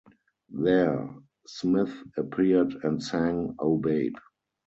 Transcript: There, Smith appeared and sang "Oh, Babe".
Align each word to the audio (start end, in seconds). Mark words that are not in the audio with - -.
There, 0.49 1.11
Smith 1.45 1.93
appeared 2.17 2.73
and 2.83 3.03
sang 3.03 3.55
"Oh, 3.59 3.77
Babe". 3.77 4.15